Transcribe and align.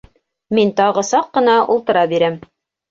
Мин 0.59 0.71
тағы 0.81 1.03
саҡ 1.11 1.31
ҡына 1.39 1.59
ултыра 1.77 2.09
бирәм. 2.17 2.45